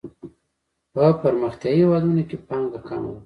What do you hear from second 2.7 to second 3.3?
کمه ده.